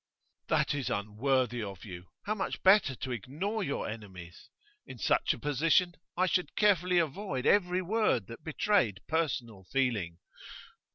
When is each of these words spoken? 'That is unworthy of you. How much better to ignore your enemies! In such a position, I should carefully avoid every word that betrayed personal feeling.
'That 0.47 0.73
is 0.73 0.89
unworthy 0.89 1.61
of 1.61 1.85
you. 1.85 2.07
How 2.23 2.33
much 2.33 2.63
better 2.63 2.95
to 2.95 3.11
ignore 3.11 3.61
your 3.63 3.87
enemies! 3.87 4.49
In 4.87 4.97
such 4.97 5.31
a 5.31 5.37
position, 5.37 5.93
I 6.17 6.25
should 6.25 6.55
carefully 6.55 6.97
avoid 6.97 7.45
every 7.45 7.83
word 7.83 8.25
that 8.25 8.43
betrayed 8.43 9.01
personal 9.07 9.63
feeling. 9.71 10.17